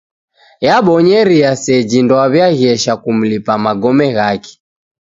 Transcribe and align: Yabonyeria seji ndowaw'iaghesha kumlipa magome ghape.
Yabonyeria 0.67 1.49
seji 1.63 1.97
ndowaw'iaghesha 2.05 2.93
kumlipa 3.03 3.53
magome 3.63 4.07
ghape. 4.17 4.51